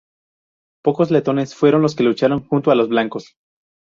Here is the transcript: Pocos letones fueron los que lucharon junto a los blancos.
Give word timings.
Pocos 0.83 1.11
letones 1.11 1.53
fueron 1.53 1.83
los 1.83 1.95
que 1.95 2.01
lucharon 2.01 2.43
junto 2.47 2.71
a 2.71 2.75
los 2.75 2.89
blancos. 2.89 3.35